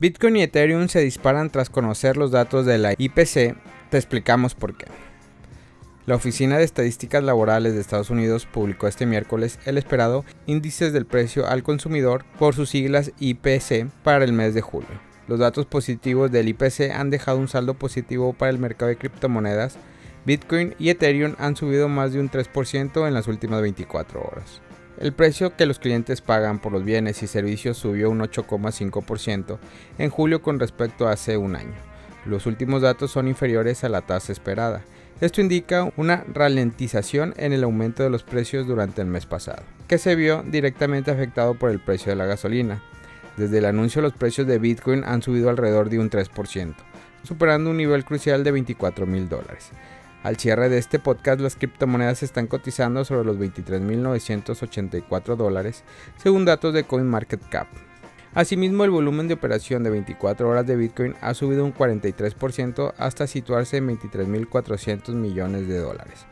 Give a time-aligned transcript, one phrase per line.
[0.00, 3.54] Bitcoin y Ethereum se disparan tras conocer los datos de la IPC,
[3.90, 4.86] te explicamos por qué.
[6.06, 11.04] La Oficina de Estadísticas Laborales de Estados Unidos publicó este miércoles el esperado índice del
[11.04, 14.88] precio al consumidor por sus siglas IPC para el mes de julio.
[15.28, 19.76] Los datos positivos del IPC han dejado un saldo positivo para el mercado de criptomonedas.
[20.24, 24.62] Bitcoin y Ethereum han subido más de un 3% en las últimas 24 horas.
[25.00, 29.58] El precio que los clientes pagan por los bienes y servicios subió un 8,5%
[29.96, 31.72] en julio con respecto a hace un año.
[32.26, 34.82] Los últimos datos son inferiores a la tasa esperada.
[35.22, 39.96] Esto indica una ralentización en el aumento de los precios durante el mes pasado, que
[39.96, 42.82] se vio directamente afectado por el precio de la gasolina.
[43.38, 46.74] Desde el anuncio los precios de Bitcoin han subido alrededor de un 3%,
[47.22, 49.70] superando un nivel crucial de 24 mil dólares.
[50.22, 55.82] Al cierre de este podcast, las criptomonedas están cotizando sobre los 23.984 dólares,
[56.18, 57.66] según datos de CoinMarketCap.
[58.34, 63.26] Asimismo, el volumen de operación de 24 horas de Bitcoin ha subido un 43% hasta
[63.26, 66.26] situarse en 23.400 millones de dólares.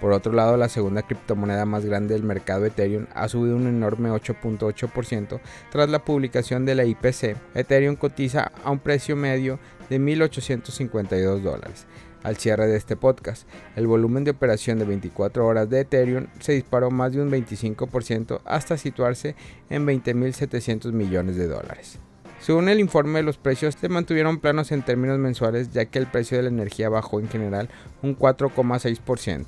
[0.00, 4.10] Por otro lado, la segunda criptomoneda más grande del mercado Ethereum ha subido un enorme
[4.10, 7.36] 8.8% tras la publicación de la IPC.
[7.54, 9.58] Ethereum cotiza a un precio medio
[9.90, 11.86] de 1.852 dólares
[12.22, 13.48] al cierre de este podcast.
[13.76, 18.40] El volumen de operación de 24 horas de Ethereum se disparó más de un 25%
[18.44, 19.34] hasta situarse
[19.70, 21.98] en 20.700 millones de dólares.
[22.40, 26.36] Según el informe, los precios se mantuvieron planos en términos mensuales ya que el precio
[26.36, 27.68] de la energía bajó en general
[28.02, 29.46] un 4,6%.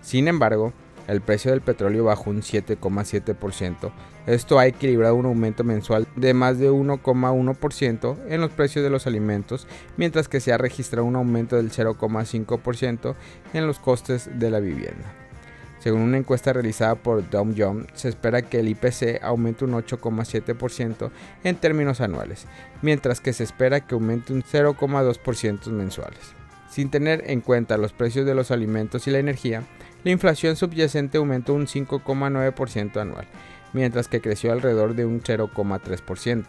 [0.00, 0.72] Sin embargo,
[1.08, 3.92] el precio del petróleo bajó un 7,7%.
[4.26, 9.06] Esto ha equilibrado un aumento mensual de más de 1,1% en los precios de los
[9.06, 13.14] alimentos, mientras que se ha registrado un aumento del 0,5%
[13.52, 15.12] en los costes de la vivienda.
[15.82, 21.10] Según una encuesta realizada por Dow Jones, se espera que el IPC aumente un 8,7%
[21.42, 22.46] en términos anuales,
[22.82, 26.20] mientras que se espera que aumente un 0,2% mensuales.
[26.70, 29.64] Sin tener en cuenta los precios de los alimentos y la energía,
[30.04, 33.26] la inflación subyacente aumentó un 5,9% anual,
[33.72, 36.44] mientras que creció alrededor de un 0,3%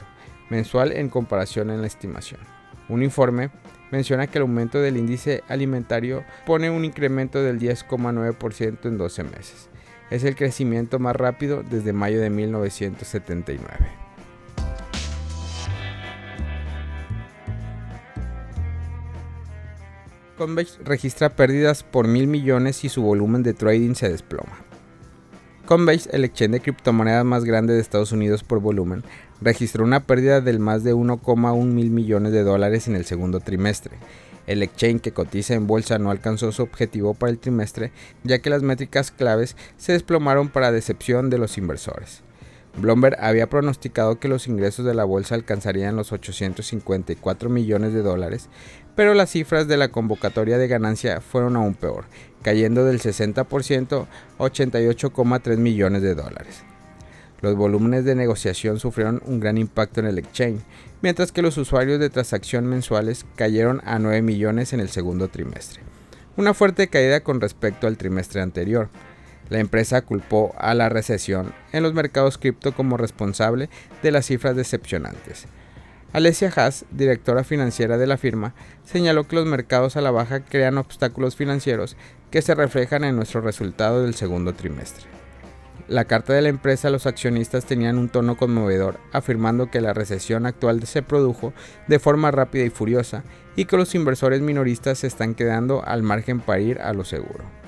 [0.49, 2.41] mensual en comparación en la estimación.
[2.89, 3.49] Un informe
[3.91, 9.69] menciona que el aumento del índice alimentario pone un incremento del 10,9% en 12 meses.
[10.09, 14.02] Es el crecimiento más rápido desde mayo de 1979.
[20.37, 24.57] Coinbase registra pérdidas por mil millones y su volumen de trading se desploma.
[25.67, 29.03] Coinbase, el exchange de criptomonedas más grande de Estados Unidos por volumen,
[29.41, 33.95] registró una pérdida del más de 1,1 mil millones de dólares en el segundo trimestre.
[34.47, 37.91] El exchange que cotiza en bolsa no alcanzó su objetivo para el trimestre,
[38.23, 42.23] ya que las métricas claves se desplomaron para decepción de los inversores.
[42.75, 48.49] Bloomberg había pronosticado que los ingresos de la bolsa alcanzarían los 854 millones de dólares,
[48.95, 52.05] pero las cifras de la convocatoria de ganancia fueron aún peor,
[52.41, 54.05] cayendo del 60%
[54.37, 56.63] a 88,3 millones de dólares.
[57.41, 60.61] Los volúmenes de negociación sufrieron un gran impacto en el exchange,
[61.01, 65.81] mientras que los usuarios de transacción mensuales cayeron a 9 millones en el segundo trimestre,
[66.37, 68.89] una fuerte caída con respecto al trimestre anterior.
[69.49, 73.69] La empresa culpó a la recesión en los mercados cripto como responsable
[74.01, 75.47] de las cifras decepcionantes.
[76.13, 78.53] Alessia Haas, directora financiera de la firma,
[78.85, 81.97] señaló que los mercados a la baja crean obstáculos financieros
[82.29, 85.05] que se reflejan en nuestro resultado del segundo trimestre.
[85.87, 89.93] La carta de la empresa a los accionistas tenían un tono conmovedor, afirmando que la
[89.93, 91.51] recesión actual se produjo
[91.87, 93.23] de forma rápida y furiosa
[93.55, 97.62] y que los inversores minoristas se están quedando al margen para ir a lo seguro.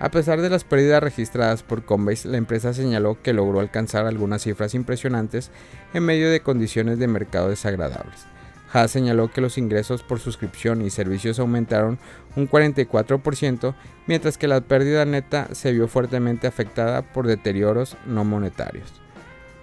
[0.00, 4.42] A pesar de las pérdidas registradas por Coinbase, la empresa señaló que logró alcanzar algunas
[4.42, 5.50] cifras impresionantes
[5.92, 8.26] en medio de condiciones de mercado desagradables.
[8.72, 11.98] Haas señaló que los ingresos por suscripción y servicios aumentaron
[12.36, 13.74] un 44%,
[14.06, 18.92] mientras que la pérdida neta se vio fuertemente afectada por deterioros no monetarios.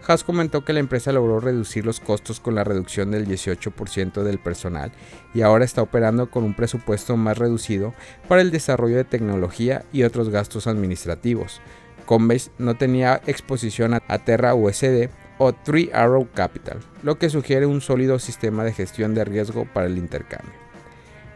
[0.07, 4.37] Haas comentó que la empresa logró reducir los costos con la reducción del 18% del
[4.37, 4.91] personal
[5.33, 7.93] y ahora está operando con un presupuesto más reducido
[8.27, 11.59] para el desarrollo de tecnología y otros gastos administrativos.
[12.05, 15.09] Coinbase no tenía exposición a Terra USD
[15.39, 19.87] o Three Arrow Capital, lo que sugiere un sólido sistema de gestión de riesgo para
[19.87, 20.53] el intercambio.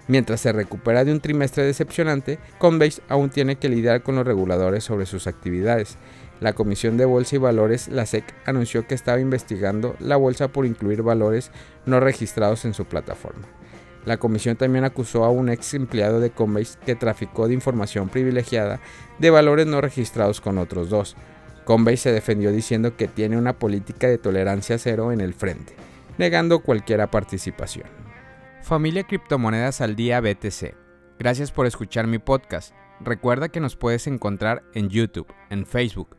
[0.07, 4.83] Mientras se recupera de un trimestre decepcionante, Coinbase aún tiene que lidiar con los reguladores
[4.83, 5.97] sobre sus actividades
[6.39, 10.65] la Comisión de Bolsa y Valores, la SEC, anunció que estaba investigando la bolsa por
[10.65, 11.51] incluir valores
[11.85, 13.47] no registrados en su plataforma.
[14.05, 18.79] La comisión también acusó a un ex empleado de Coinbase que traficó de información privilegiada
[19.19, 21.15] de valores no registrados con otros dos.
[21.65, 25.75] Coinbase se defendió diciendo que tiene una política de tolerancia cero en el frente.
[26.17, 27.87] negando cualquier participación.
[28.61, 30.75] Familia Criptomonedas al Día BTC.
[31.17, 32.73] Gracias por escuchar mi podcast.
[32.99, 36.18] Recuerda que nos puedes encontrar en YouTube, en Facebook,